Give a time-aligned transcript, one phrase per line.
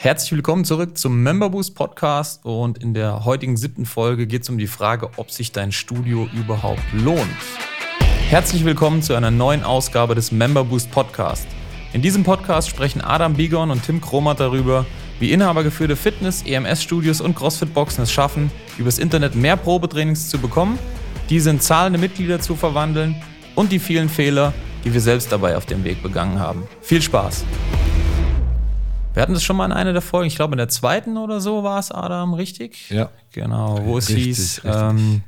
[0.00, 4.48] Herzlich willkommen zurück zum Member Boost Podcast und in der heutigen siebten Folge geht es
[4.48, 7.26] um die Frage, ob sich dein Studio überhaupt lohnt.
[8.28, 11.48] Herzlich willkommen zu einer neuen Ausgabe des Member Boost Podcast.
[11.92, 14.86] In diesem Podcast sprechen Adam Bigon und Tim Kromat darüber,
[15.18, 20.78] wie inhabergeführte Fitness-, EMS-Studios und CrossFit-Boxen es schaffen, übers Internet mehr Probetrainings zu bekommen,
[21.28, 23.20] diese in zahlende Mitglieder zu verwandeln
[23.56, 24.54] und die vielen Fehler,
[24.84, 26.62] die wir selbst dabei auf dem Weg begangen haben.
[26.82, 27.44] Viel Spaß!
[29.14, 31.40] Wir hatten das schon mal in einer der Folgen, ich glaube in der zweiten oder
[31.40, 32.90] so war es, Adam, richtig?
[32.90, 33.10] Ja.
[33.32, 34.82] Genau, wo es richtig, hieß, richtig.
[34.82, 35.22] Ähm,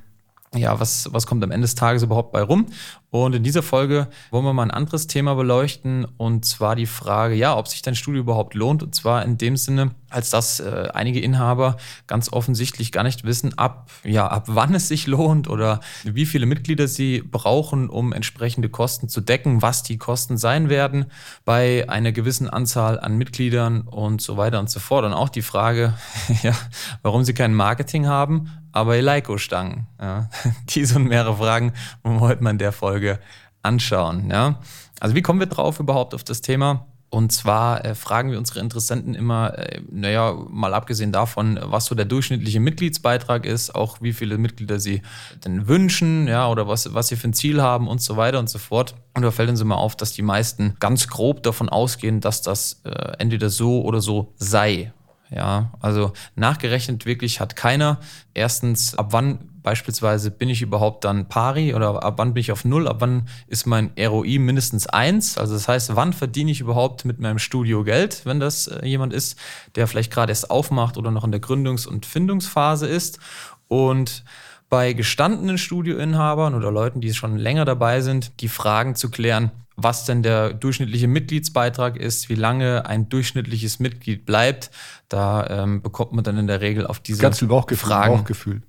[0.55, 2.67] ja, was, was kommt am Ende des Tages überhaupt bei rum?
[3.11, 7.35] Und in dieser Folge wollen wir mal ein anderes Thema beleuchten und zwar die Frage,
[7.35, 8.83] ja, ob sich dein Studio überhaupt lohnt.
[8.83, 11.77] Und zwar in dem Sinne, als dass äh, einige Inhaber
[12.09, 16.47] ganz offensichtlich gar nicht wissen, ab, ja, ab wann es sich lohnt oder wie viele
[16.47, 21.07] Mitglieder sie brauchen, um entsprechende Kosten zu decken, was die Kosten sein werden
[21.45, 25.05] bei einer gewissen Anzahl an Mitgliedern und so weiter und so fort.
[25.05, 25.95] Und auch die Frage,
[26.43, 26.55] ja,
[27.03, 29.87] warum sie kein Marketing haben, aber Eleiko-Stangen.
[30.01, 30.31] Ja.
[30.69, 33.19] Diese und mehrere Fragen wollen wir heute mal in der Folge
[33.63, 34.31] anschauen.
[34.31, 34.61] Ja.
[35.01, 36.87] Also wie kommen wir drauf überhaupt auf das Thema?
[37.13, 41.97] Und zwar äh, fragen wir unsere Interessenten immer, äh, naja, mal abgesehen davon, was so
[41.97, 45.03] der durchschnittliche Mitgliedsbeitrag ist, auch wie viele Mitglieder sie
[45.45, 48.49] denn wünschen, ja, oder was, was sie für ein Ziel haben und so weiter und
[48.49, 48.95] so fort.
[49.15, 52.81] Und da fällt uns immer auf, dass die meisten ganz grob davon ausgehen, dass das
[52.85, 54.93] äh, entweder so oder so sei.
[55.31, 58.01] Ja, also nachgerechnet wirklich hat keiner.
[58.35, 62.65] Erstens, ab wann beispielsweise bin ich überhaupt dann pari oder ab wann bin ich auf
[62.65, 65.39] Null, ab wann ist mein ROI mindestens eins?
[65.39, 69.13] Also das heißt, wann verdiene ich überhaupt mit meinem Studio Geld, wenn das äh, jemand
[69.13, 69.39] ist,
[69.77, 73.21] der vielleicht gerade erst aufmacht oder noch in der Gründungs- und Findungsphase ist.
[73.69, 74.25] Und
[74.69, 79.51] bei gestandenen Studioinhabern oder Leuten, die schon länger dabei sind, die Fragen zu klären,
[79.83, 84.71] was denn der durchschnittliche Mitgliedsbeitrag ist, wie lange ein durchschnittliches Mitglied bleibt.
[85.09, 88.17] Da ähm, bekommt man dann in der Regel auf diese Ganz viel Bauchgefühl, Fragen.
[88.17, 88.63] Bauchgefühl.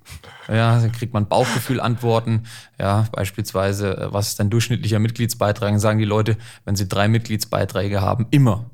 [0.48, 2.44] Ja, dann kriegt man Bauchgefühl-Antworten.
[2.78, 5.70] Ja, beispielsweise, äh, was ist dein durchschnittlicher Mitgliedsbeitrag?
[5.70, 8.70] Dann sagen die Leute, wenn sie drei Mitgliedsbeiträge haben, immer.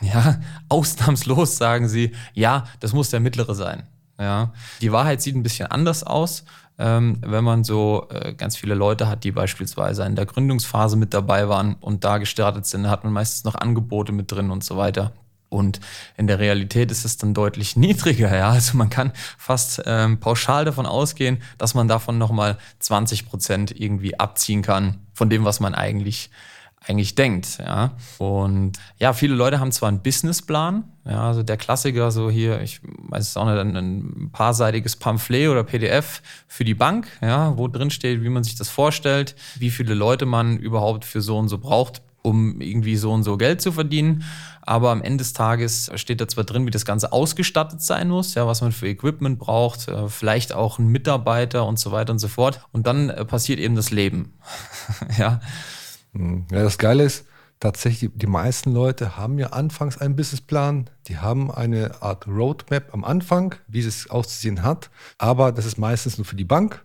[0.00, 3.84] Ja, ausnahmslos sagen sie, ja, das muss der mittlere sein.
[4.20, 6.44] Ja, die Wahrheit sieht ein bisschen anders aus
[6.78, 11.12] ähm, wenn man so äh, ganz viele Leute hat, die beispielsweise in der Gründungsphase mit
[11.12, 14.76] dabei waren und da gestartet sind, hat man meistens noch Angebote mit drin und so
[14.76, 15.12] weiter.
[15.50, 15.80] Und
[16.16, 18.34] in der Realität ist es dann deutlich niedriger.
[18.34, 18.50] Ja?
[18.50, 24.18] Also man kann fast ähm, pauschal davon ausgehen, dass man davon nochmal 20 Prozent irgendwie
[24.18, 26.30] abziehen kann von dem, was man eigentlich
[26.88, 27.58] eigentlich denkt.
[27.58, 27.92] Ja.
[28.16, 32.80] Und ja, viele Leute haben zwar einen Businessplan, ja, also der Klassiker, so hier, ich
[32.82, 37.68] weiß es auch nicht, ein, ein paarseitiges Pamphlet oder PDF für die Bank, ja, wo
[37.68, 41.48] drin steht, wie man sich das vorstellt, wie viele Leute man überhaupt für so und
[41.48, 44.24] so braucht, um irgendwie so und so Geld zu verdienen.
[44.62, 48.34] Aber am Ende des Tages steht da zwar drin, wie das Ganze ausgestattet sein muss,
[48.34, 52.18] ja, was man für Equipment braucht, äh, vielleicht auch ein Mitarbeiter und so weiter und
[52.18, 52.60] so fort.
[52.72, 54.34] Und dann äh, passiert eben das Leben.
[55.18, 55.40] ja.
[56.12, 56.46] Hm.
[56.50, 57.24] Ja, das Geile ist,
[57.60, 63.04] tatsächlich, die meisten Leute haben ja anfangs einen Businessplan, die haben eine Art Roadmap am
[63.04, 66.84] Anfang, wie es auszusehen hat, aber das ist meistens nur für die Bank.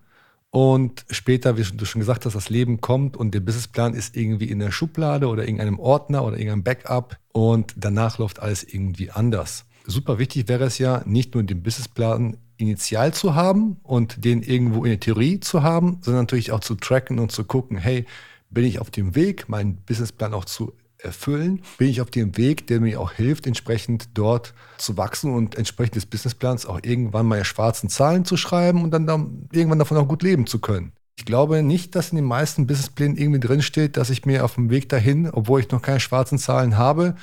[0.50, 4.50] Und später, wie du schon gesagt hast, das Leben kommt und der Businessplan ist irgendwie
[4.50, 9.66] in der Schublade oder irgendeinem Ordner oder irgendeinem Backup und danach läuft alles irgendwie anders.
[9.85, 14.85] Super wichtig wäre es ja, nicht nur den Businessplan initial zu haben und den irgendwo
[14.85, 18.05] in der Theorie zu haben, sondern natürlich auch zu tracken und zu gucken, hey,
[18.53, 21.62] bin ich auf dem Weg, meinen Businessplan auch zu erfüllen?
[21.78, 25.96] Bin ich auf dem Weg, der mir auch hilft, entsprechend dort zu wachsen und entsprechend
[25.96, 30.08] des Businessplans auch irgendwann meine schwarzen Zahlen zu schreiben und dann, dann irgendwann davon auch
[30.08, 30.94] gut leben zu können?
[31.16, 34.70] Ich glaube nicht, dass in den meisten Businessplänen irgendwie drinsteht, dass ich mir auf dem
[34.70, 37.16] Weg dahin, obwohl ich noch keine schwarzen Zahlen habe,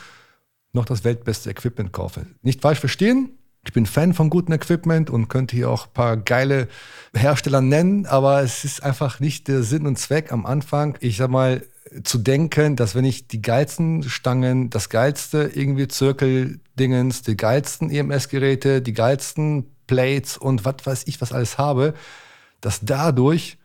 [0.72, 2.26] noch das weltbeste Equipment kaufe.
[2.42, 3.30] Nicht falsch verstehen,
[3.64, 6.68] ich bin Fan von gutem Equipment und könnte hier auch ein paar geile
[7.14, 11.30] Hersteller nennen, aber es ist einfach nicht der Sinn und Zweck am Anfang, ich sag
[11.30, 11.62] mal,
[12.04, 18.80] zu denken, dass wenn ich die geilsten Stangen, das geilste irgendwie Zirkeldingens, die geilsten EMS-Geräte,
[18.80, 21.94] die geilsten Plates und was weiß ich, was alles habe,
[22.60, 23.58] dass dadurch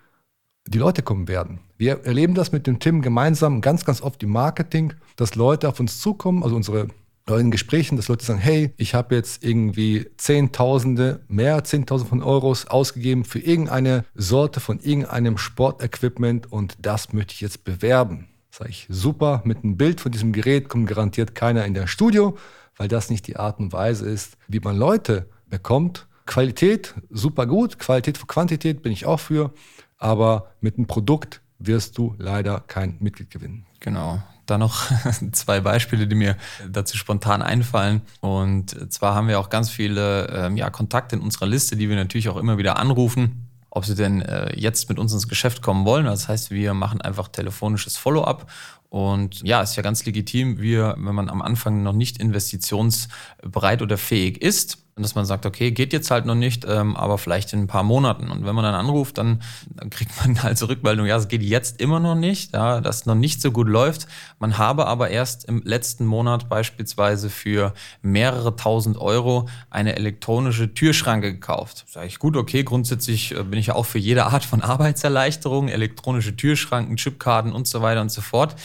[0.68, 1.60] die Leute kommen werden.
[1.78, 5.80] Wir erleben das mit dem Tim gemeinsam ganz, ganz oft im Marketing, dass Leute auf
[5.80, 6.88] uns zukommen, also unsere
[7.27, 12.68] in Gesprächen, dass Leute sagen, hey, ich habe jetzt irgendwie Zehntausende, mehr Zehntausende von Euros
[12.68, 18.27] ausgegeben für irgendeine Sorte von irgendeinem Sportequipment und das möchte ich jetzt bewerben.
[18.51, 22.38] Sage ich, super, mit einem Bild von diesem Gerät kommt garantiert keiner in der Studio,
[22.77, 26.07] weil das nicht die Art und Weise ist, wie man Leute bekommt.
[26.27, 29.51] Qualität, super gut, Qualität für Quantität bin ich auch für,
[29.98, 33.66] aber mit einem Produkt wirst du leider kein Mitglied gewinnen.
[33.80, 34.22] Genau.
[34.46, 34.92] Da noch
[35.32, 36.36] zwei Beispiele, die mir
[36.70, 38.02] dazu spontan einfallen.
[38.22, 41.96] Und zwar haben wir auch ganz viele ähm, ja, Kontakte in unserer Liste, die wir
[41.96, 43.42] natürlich auch immer wieder anrufen
[43.76, 46.06] ob sie denn äh, jetzt mit uns ins Geschäft kommen wollen.
[46.06, 48.50] Das heißt, wir machen einfach telefonisches Follow-up
[48.96, 53.98] und ja, ist ja ganz legitim, wir, wenn man am Anfang noch nicht investitionsbereit oder
[53.98, 57.60] fähig ist, dass man sagt, okay, geht jetzt halt noch nicht, ähm, aber vielleicht in
[57.60, 58.32] ein paar Monaten.
[58.32, 61.44] Und wenn man dann anruft, dann, dann kriegt man halt so Rückmeldung, ja, es geht
[61.44, 64.08] jetzt immer noch nicht, ja, das noch nicht so gut läuft.
[64.40, 71.34] Man habe aber erst im letzten Monat beispielsweise für mehrere tausend Euro eine elektronische Türschranke
[71.34, 71.84] gekauft.
[71.90, 75.68] Sage ich, gut, okay, grundsätzlich äh, bin ich ja auch für jede Art von Arbeitserleichterung,
[75.68, 78.56] elektronische Türschranken, Chipkarten und so weiter und so fort.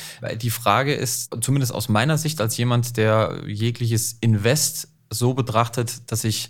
[0.40, 6.24] Die Frage ist, zumindest aus meiner Sicht als jemand, der jegliches Invest so betrachtet, dass
[6.24, 6.48] ich,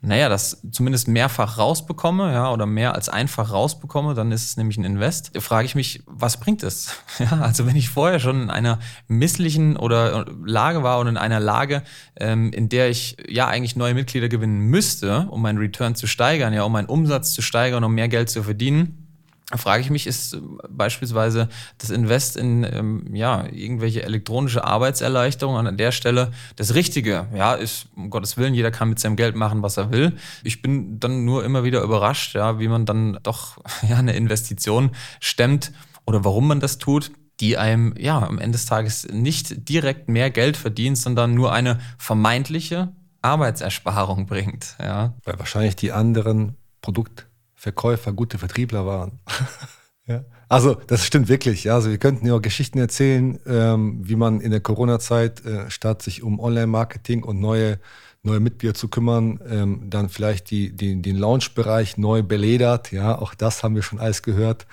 [0.00, 4.78] naja, das zumindest mehrfach rausbekomme, ja, oder mehr als einfach rausbekomme, dann ist es nämlich
[4.78, 5.30] ein Invest.
[5.34, 6.94] Da frage ich mich, was bringt es?
[7.18, 11.40] Ja, also wenn ich vorher schon in einer misslichen oder Lage war und in einer
[11.40, 11.82] Lage,
[12.16, 16.52] ähm, in der ich ja eigentlich neue Mitglieder gewinnen müsste, um meinen Return zu steigern,
[16.52, 19.05] ja, um meinen Umsatz zu steigern, um mehr Geld zu verdienen,
[19.54, 20.38] frage ich mich, ist
[20.68, 21.48] beispielsweise
[21.78, 27.28] das Invest in ähm, ja, irgendwelche elektronische Arbeitserleichterung an der Stelle das Richtige?
[27.32, 30.16] Ja, ist, um Gottes Willen, jeder kann mit seinem Geld machen, was er will.
[30.42, 33.58] Ich bin dann nur immer wieder überrascht, ja, wie man dann doch
[33.88, 34.90] ja, eine Investition
[35.20, 35.72] stemmt
[36.06, 40.30] oder warum man das tut die einem ja am Ende des Tages nicht direkt mehr
[40.30, 44.76] Geld verdient, sondern nur eine vermeintliche Arbeitsersparung bringt.
[44.80, 45.12] Ja.
[45.24, 47.25] Weil wahrscheinlich die anderen Produkt
[47.56, 49.18] Verkäufer gute Vertriebler waren.
[50.06, 50.24] ja.
[50.48, 51.64] Also das stimmt wirklich.
[51.64, 51.74] Ja.
[51.74, 56.02] Also wir könnten ja auch Geschichten erzählen, ähm, wie man in der Corona-Zeit, äh, statt
[56.02, 57.80] sich um Online-Marketing und neue,
[58.22, 62.92] neue Mitglieder zu kümmern, ähm, dann vielleicht die, die, den Launch-Bereich neu beledert.
[62.92, 64.66] Ja, auch das haben wir schon alles gehört,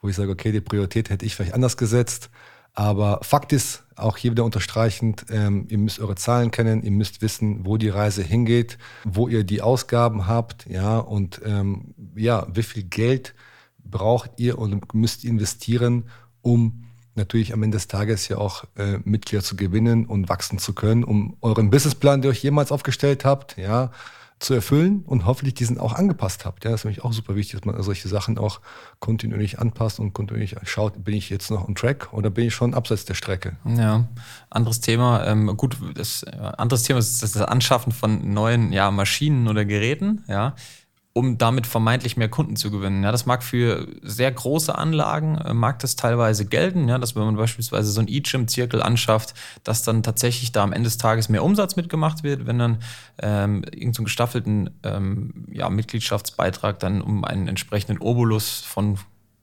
[0.00, 2.30] wo ich sage, okay, die Priorität hätte ich vielleicht anders gesetzt.
[2.78, 7.22] Aber Fakt ist, auch hier wieder unterstreichend, ähm, ihr müsst eure Zahlen kennen, ihr müsst
[7.22, 12.62] wissen, wo die Reise hingeht, wo ihr die Ausgaben habt, ja, und ähm, ja, wie
[12.62, 13.34] viel Geld
[13.82, 16.04] braucht ihr und müsst investieren,
[16.40, 16.84] um
[17.16, 21.02] natürlich am Ende des Tages ja auch äh, Mitglieder zu gewinnen und wachsen zu können,
[21.02, 23.90] um euren Businessplan, den ihr euch jemals aufgestellt habt, ja,
[24.38, 26.64] zu erfüllen und hoffentlich diesen auch angepasst habt.
[26.64, 28.60] Ja, das ist nämlich auch super wichtig, dass man solche Sachen auch
[29.00, 32.74] kontinuierlich anpasst und kontinuierlich schaut, bin ich jetzt noch on track oder bin ich schon
[32.74, 33.56] abseits der Strecke?
[33.64, 34.08] Ja,
[34.50, 35.26] anderes Thema.
[35.26, 40.24] Ähm, gut, das äh, anderes Thema ist das Anschaffen von neuen ja, Maschinen oder Geräten.
[40.28, 40.54] Ja,
[41.18, 43.02] um damit vermeintlich mehr Kunden zu gewinnen.
[43.02, 47.24] Ja, das mag für sehr große Anlagen, äh, mag das teilweise gelten, ja, dass wenn
[47.24, 49.34] man beispielsweise so ein E-Gym-Zirkel anschafft,
[49.64, 52.78] dass dann tatsächlich da am Ende des Tages mehr Umsatz mitgemacht wird, wenn dann
[53.20, 58.98] ähm, irgendeinen so gestaffelten ähm, ja, Mitgliedschaftsbeitrag dann um einen entsprechenden Obolus von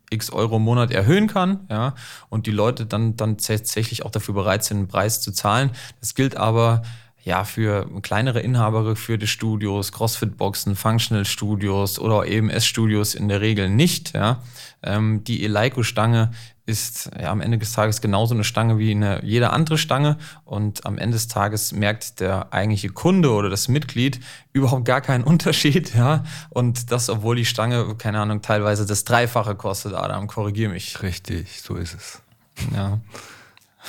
[0.10, 1.94] x Euro im Monat erhöhen kann, ja,
[2.30, 5.72] und die Leute dann, dann tatsächlich auch dafür bereit sind, einen Preis zu zahlen.
[6.00, 6.84] Das gilt aber
[7.26, 14.14] ja, für kleinere Inhaber geführte Studios, Crossfit-Boxen, Functional-Studios oder EMS-Studios in der Regel nicht.
[14.14, 14.44] Ja.
[14.84, 16.30] Ähm, die Eleiko-Stange
[16.68, 20.86] ist ja, am Ende des Tages genauso eine Stange wie eine, jede andere Stange und
[20.86, 24.20] am Ende des Tages merkt der eigentliche Kunde oder das Mitglied
[24.54, 26.24] überhaupt gar keinen Unterschied, ja.
[26.52, 31.02] Und das, obwohl die Stange, keine Ahnung, teilweise das Dreifache kostet, Adam, korrigiere mich.
[31.02, 32.22] Richtig, so ist es.
[32.72, 33.00] Ja.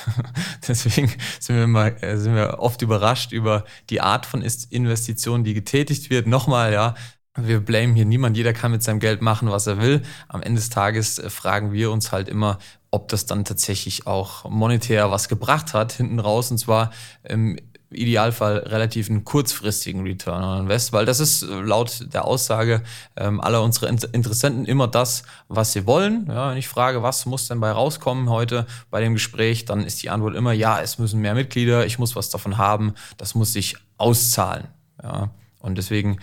[0.67, 5.53] Deswegen sind wir, immer, äh, sind wir oft überrascht über die Art von Investitionen, die
[5.53, 6.27] getätigt wird.
[6.27, 6.95] Nochmal, ja,
[7.37, 10.01] wir blamen hier niemand, jeder kann mit seinem Geld machen, was er will.
[10.27, 12.57] Am Ende des Tages äh, fragen wir uns halt immer,
[12.91, 16.51] ob das dann tatsächlich auch monetär was gebracht hat hinten raus.
[16.51, 16.91] Und zwar
[17.23, 17.57] ähm,
[17.89, 22.81] Idealfall relativ einen kurzfristigen Return on Invest, weil das ist äh, laut der Aussage
[23.15, 26.27] ähm, aller unserer Interessenten immer das, was sie wollen.
[26.27, 30.03] Ja, wenn ich frage, was muss denn bei rauskommen heute bei dem Gespräch, dann ist
[30.03, 33.53] die Antwort immer, ja, es müssen mehr Mitglieder, ich muss was davon haben, das muss
[33.53, 34.67] sich auszahlen.
[35.01, 35.29] Ja.
[35.67, 36.17] Und deswegen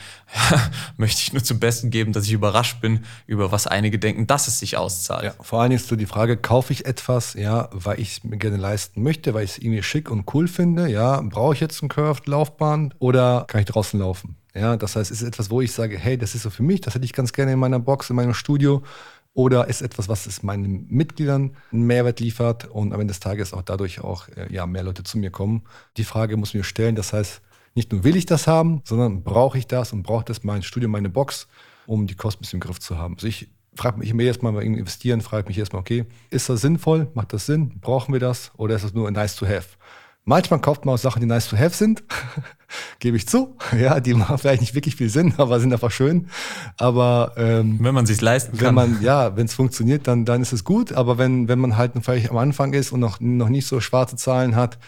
[0.97, 4.49] möchte ich nur zum Besten geben, dass ich überrascht bin, über was einige denken, dass
[4.49, 5.25] es sich auszahlt.
[5.25, 8.39] Ja, vor allem ist so die Frage, kaufe ich etwas, ja, weil ich es mir
[8.39, 11.83] gerne leisten möchte, weil ich es irgendwie schick und cool finde, ja, brauche ich jetzt
[11.83, 14.37] eine Curved-Laufbahn oder kann ich draußen laufen?
[14.55, 16.81] Ja, das heißt, ist es etwas, wo ich sage, hey, das ist so für mich,
[16.81, 18.83] das hätte ich ganz gerne in meiner Box, in meinem Studio
[19.35, 23.53] oder ist etwas, was es meinen Mitgliedern einen Mehrwert liefert und am Ende des Tages
[23.53, 25.65] auch dadurch auch äh, ja, mehr Leute zu mir kommen.
[25.97, 27.43] Die Frage muss ich mir stellen, das heißt,
[27.75, 30.89] nicht nur will ich das haben, sondern brauche ich das und braucht das mein Studio,
[30.89, 31.49] meine Box,
[31.87, 33.15] um die Kosten im Griff zu haben.
[33.15, 37.09] Also ich frage mich immer erstmal bei investieren, frage mich erstmal, okay, ist das sinnvoll?
[37.15, 37.81] Macht das Sinn?
[37.81, 38.53] Brauchen wir das?
[38.57, 39.69] Oder ist das nur nice to have?
[40.27, 42.03] Manchmal kauft man auch Sachen, die nice to have sind,
[42.99, 43.57] gebe ich zu.
[43.79, 46.29] Ja, die machen vielleicht nicht wirklich viel Sinn, aber sind einfach schön.
[46.79, 50.41] Aber ähm, wenn man sich leisten kann, wenn man ja, wenn es funktioniert, dann dann
[50.41, 50.93] ist es gut.
[50.93, 54.17] Aber wenn wenn man halt vielleicht am Anfang ist und noch noch nicht so schwarze
[54.17, 54.79] Zahlen hat,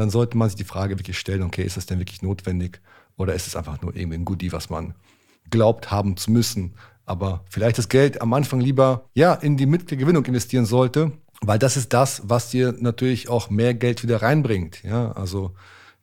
[0.00, 2.80] dann sollte man sich die Frage wirklich stellen: Okay, ist das denn wirklich notwendig
[3.16, 4.94] oder ist es einfach nur irgendwie ein Goodie, was man
[5.50, 6.74] glaubt haben zu müssen?
[7.06, 11.76] Aber vielleicht das Geld am Anfang lieber ja in die Mitgliedergewinnung investieren sollte weil das
[11.76, 14.82] ist das, was dir natürlich auch mehr Geld wieder reinbringt.
[14.82, 15.52] Ja, also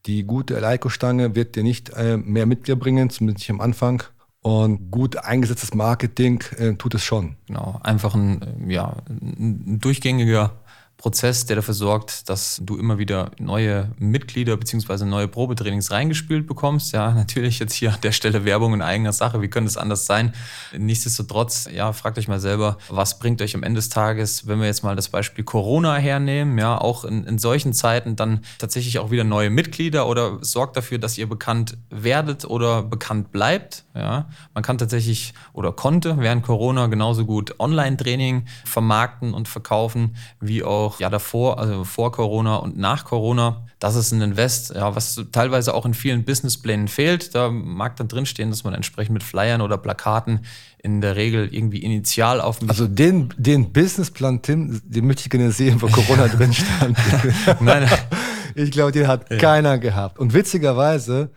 [0.05, 4.03] die gute Eleiko-Stange wird dir nicht äh, mehr Mitglieder bringen, zumindest nicht am Anfang.
[4.41, 7.35] Und gut eingesetztes Marketing äh, tut es schon.
[7.47, 10.53] Genau, einfach ein, ja, ein durchgängiger
[10.97, 15.05] Prozess, der dafür sorgt, dass du immer wieder neue Mitglieder bzw.
[15.05, 16.91] neue Probetrainings reingespült bekommst.
[16.91, 19.41] Ja, natürlich jetzt hier an der Stelle Werbung in eigener Sache.
[19.41, 20.33] Wie könnte es anders sein?
[20.75, 24.65] Nichtsdestotrotz, ja, fragt euch mal selber, was bringt euch am Ende des Tages, wenn wir
[24.65, 29.11] jetzt mal das Beispiel Corona hernehmen, ja, auch in, in solchen Zeiten dann tatsächlich auch
[29.11, 33.83] wieder neue Mitglieder oder sorgt dafür, dass ihr bekannt werdet oder bekannt bleibt.
[33.93, 40.63] Ja, man kann tatsächlich oder konnte während Corona genauso gut Online-Training vermarkten und verkaufen, wie
[40.63, 43.65] auch ja davor, also vor Corona und nach Corona.
[43.79, 47.35] Das ist ein Invest, ja, was teilweise auch in vielen Businessplänen fehlt.
[47.35, 50.41] Da mag dann drinstehen, dass man entsprechend mit Flyern oder Plakaten
[50.79, 52.69] in der Regel irgendwie initial auf mich.
[52.69, 56.97] Also den, den Businessplan, Tim, den möchte ich gerne sehen, wo Corona drin stand.
[57.59, 57.89] nein,
[58.55, 59.37] ich glaube, den hat ja.
[59.37, 60.17] keiner gehabt.
[60.17, 61.29] Und witzigerweise,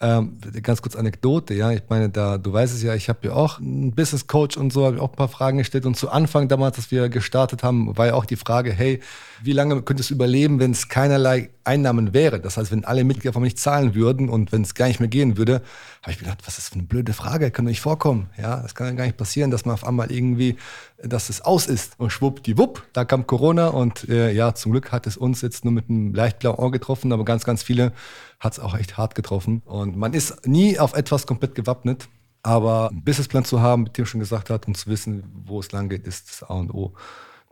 [0.00, 1.72] ähm, ganz kurz Anekdote, ja.
[1.72, 4.72] Ich meine, da, du weißt es ja, ich habe ja auch einen Business Coach und
[4.72, 5.86] so, habe ich auch ein paar Fragen gestellt.
[5.86, 9.00] Und zu Anfang damals, als wir gestartet haben, war ja auch die Frage, hey,
[9.42, 12.40] wie lange könntest du überleben, wenn es keinerlei Einnahmen wäre?
[12.40, 15.36] Das heißt, wenn alle Mitglieder nicht zahlen würden und wenn es gar nicht mehr gehen
[15.36, 15.62] würde,
[16.02, 17.50] habe ich mir gedacht, was ist das für eine blöde Frage?
[17.50, 18.30] Kann doch nicht vorkommen.
[18.36, 20.56] Ja, das kann ja gar nicht passieren, dass man auf einmal irgendwie,
[21.02, 22.00] dass es aus ist.
[22.00, 25.72] Und schwuppdiwupp, da kam Corona und äh, ja, zum Glück hat es uns jetzt nur
[25.72, 27.92] mit einem leicht blauen Ohr getroffen, aber ganz, ganz viele
[28.40, 29.62] hat es auch echt hart getroffen.
[29.66, 32.08] Und man ist nie auf etwas komplett gewappnet.
[32.42, 35.72] Aber einen Businessplan zu haben, mit dem schon gesagt hat, und zu wissen, wo es
[35.72, 36.94] lang geht, ist das A und O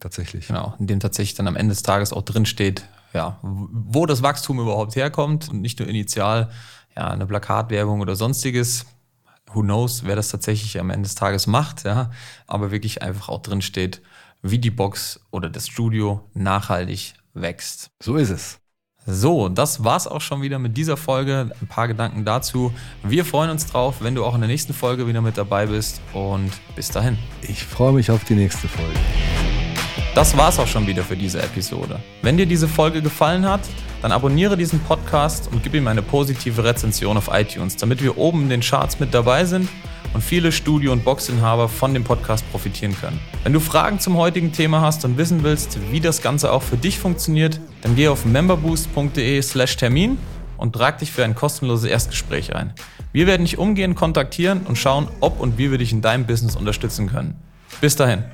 [0.00, 0.46] tatsächlich.
[0.46, 2.84] Genau, in dem tatsächlich dann am Ende des Tages auch drinsteht,
[3.16, 6.50] ja, wo das Wachstum überhaupt herkommt und nicht nur initial
[6.94, 8.86] ja, eine Plakatwerbung oder sonstiges.
[9.52, 12.10] Who knows, wer das tatsächlich am Ende des Tages macht, ja,
[12.46, 14.02] aber wirklich einfach auch drinsteht,
[14.42, 17.90] wie die Box oder das Studio nachhaltig wächst.
[18.02, 18.58] So ist es.
[19.08, 21.52] So, das war's auch schon wieder mit dieser Folge.
[21.62, 22.72] Ein paar Gedanken dazu.
[23.04, 26.00] Wir freuen uns drauf, wenn du auch in der nächsten Folge wieder mit dabei bist.
[26.12, 27.16] Und bis dahin.
[27.42, 28.98] Ich freue mich auf die nächste Folge.
[30.16, 32.00] Das war's auch schon wieder für diese Episode.
[32.22, 33.60] Wenn dir diese Folge gefallen hat,
[34.00, 38.44] dann abonniere diesen Podcast und gib ihm eine positive Rezension auf iTunes, damit wir oben
[38.44, 39.68] in den Charts mit dabei sind
[40.14, 43.20] und viele Studio- und Boxinhaber von dem Podcast profitieren können.
[43.42, 46.78] Wenn du Fragen zum heutigen Thema hast und wissen willst, wie das Ganze auch für
[46.78, 50.16] dich funktioniert, dann geh auf memberboost.de/termin
[50.56, 52.72] und trag dich für ein kostenloses Erstgespräch ein.
[53.12, 56.56] Wir werden dich umgehend kontaktieren und schauen, ob und wie wir dich in deinem Business
[56.56, 57.34] unterstützen können.
[57.82, 58.24] Bis dahin.